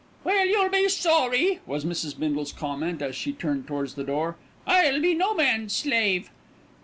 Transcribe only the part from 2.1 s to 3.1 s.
Bindle's comment,